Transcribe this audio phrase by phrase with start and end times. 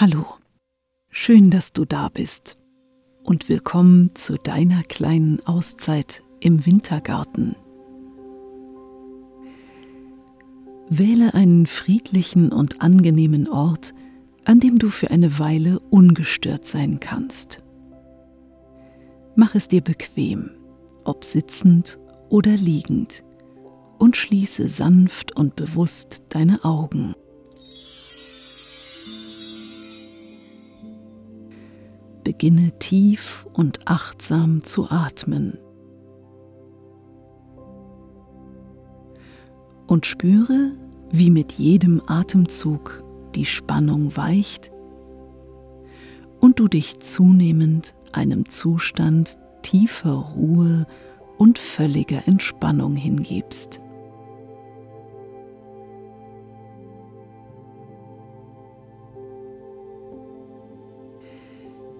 [0.00, 0.24] Hallo,
[1.10, 2.56] schön, dass du da bist
[3.22, 7.54] und willkommen zu deiner kleinen Auszeit im Wintergarten.
[10.88, 13.92] Wähle einen friedlichen und angenehmen Ort,
[14.46, 17.62] an dem du für eine Weile ungestört sein kannst.
[19.34, 20.50] Mach es dir bequem,
[21.04, 21.98] ob sitzend
[22.30, 23.22] oder liegend,
[23.98, 27.14] und schließe sanft und bewusst deine Augen.
[32.40, 35.58] Beginne tief und achtsam zu atmen.
[39.86, 40.72] Und spüre,
[41.10, 43.04] wie mit jedem Atemzug
[43.34, 44.72] die Spannung weicht
[46.40, 50.86] und du dich zunehmend einem Zustand tiefer Ruhe
[51.36, 53.82] und völliger Entspannung hingibst.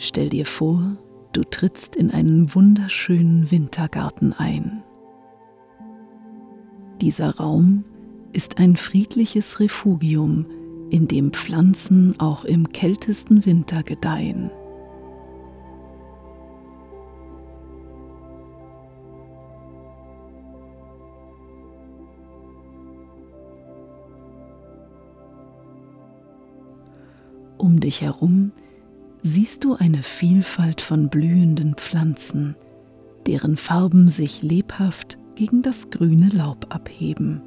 [0.00, 0.96] Stell dir vor,
[1.32, 4.84] du trittst in einen wunderschönen Wintergarten ein.
[7.00, 7.84] Dieser Raum
[8.32, 10.46] ist ein friedliches Refugium,
[10.90, 14.52] in dem Pflanzen auch im kältesten Winter gedeihen.
[27.56, 28.52] Um dich herum
[29.28, 32.56] siehst du eine Vielfalt von blühenden Pflanzen,
[33.26, 37.42] deren Farben sich lebhaft gegen das grüne Laub abheben.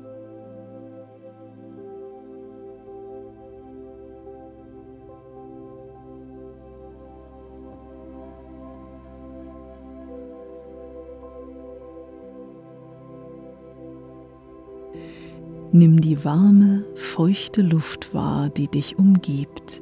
[15.73, 19.81] Nimm die warme, feuchte Luft wahr, die dich umgibt.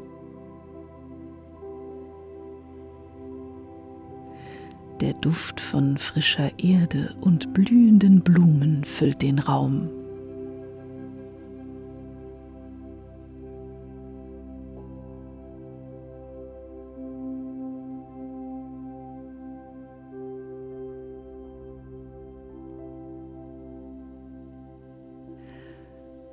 [5.00, 9.90] Der Duft von frischer Erde und blühenden Blumen füllt den Raum.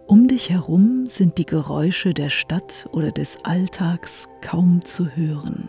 [0.09, 5.69] Um dich herum sind die Geräusche der Stadt oder des Alltags kaum zu hören.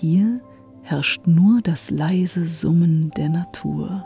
[0.00, 0.40] Hier
[0.82, 4.04] herrscht nur das leise Summen der Natur.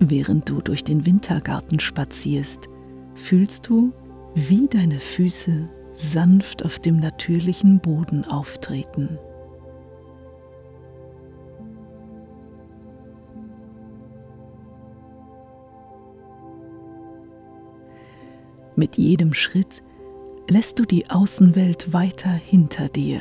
[0.00, 2.68] Während du durch den Wintergarten spazierst,
[3.14, 3.94] fühlst du,
[4.34, 9.18] wie deine Füße sanft auf dem natürlichen Boden auftreten.
[18.76, 19.82] Mit jedem Schritt
[20.48, 23.20] lässt du die Außenwelt weiter hinter dir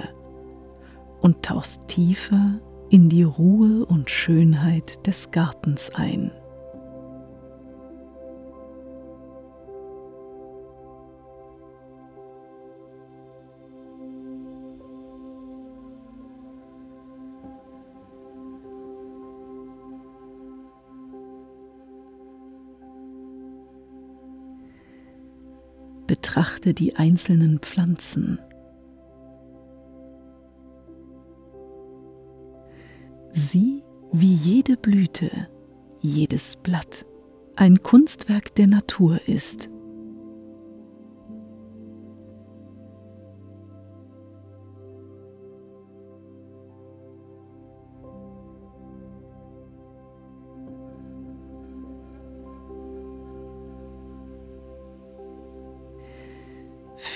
[1.22, 6.32] und tauchst tiefer in die Ruhe und Schönheit des Gartens ein.
[26.10, 28.40] Betrachte die einzelnen Pflanzen.
[33.32, 35.30] Sieh, wie jede Blüte,
[36.02, 37.06] jedes Blatt
[37.56, 39.70] ein Kunstwerk der Natur ist.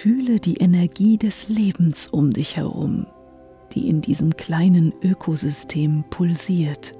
[0.03, 3.07] Fühle die Energie des Lebens um dich herum,
[3.71, 6.91] die in diesem kleinen Ökosystem pulsiert.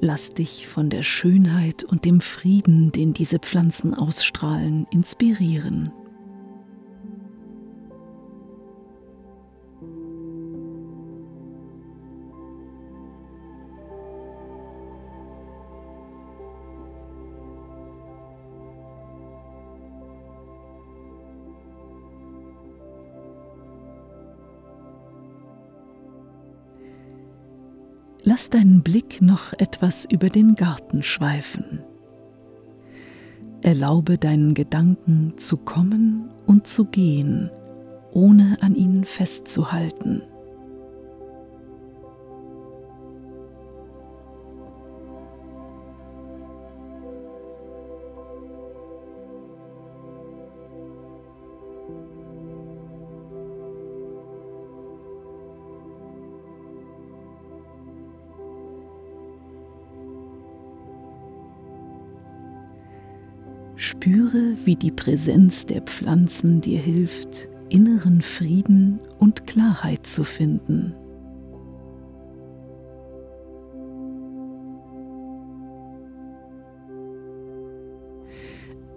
[0.00, 5.92] Lass dich von der Schönheit und dem Frieden, den diese Pflanzen ausstrahlen, inspirieren.
[28.38, 31.80] Lass deinen Blick noch etwas über den Garten schweifen.
[33.62, 37.50] Erlaube deinen Gedanken zu kommen und zu gehen,
[38.12, 40.22] ohne an ihnen festzuhalten.
[63.80, 70.96] Spüre, wie die Präsenz der Pflanzen dir hilft, inneren Frieden und Klarheit zu finden.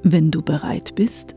[0.01, 1.35] Wenn du bereit bist,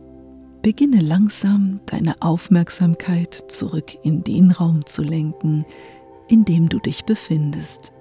[0.62, 5.66] beginne langsam deine Aufmerksamkeit zurück in den Raum zu lenken,
[6.28, 7.93] in dem du dich befindest.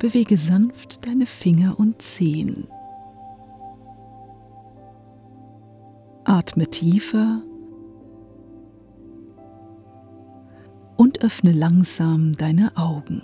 [0.00, 2.66] Bewege sanft deine Finger und Zehen.
[6.24, 7.42] Atme tiefer
[10.96, 13.22] und öffne langsam deine Augen.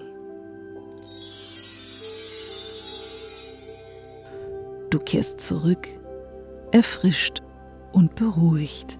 [4.90, 5.88] Du kehrst zurück,
[6.72, 7.40] erfrischt
[7.92, 8.98] und beruhigt,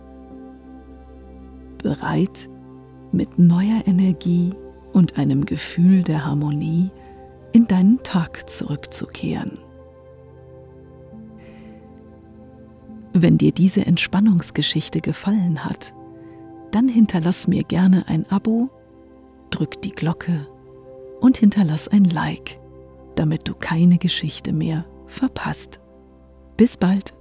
[1.83, 2.49] bereit
[3.13, 4.55] mit neuer Energie
[4.95, 6.91] und einem Gefühl der Harmonie
[7.57, 9.57] in deinen Tag zurückzukehren.
[13.15, 15.95] Wenn dir diese Entspannungsgeschichte gefallen hat,
[16.71, 18.69] dann hinterlass mir gerne ein Abo,
[19.49, 20.47] drück die Glocke
[21.23, 22.61] und hinterlass ein Like,
[23.15, 25.81] damit du keine Geschichte mehr verpasst.
[26.59, 27.15] Bis bald!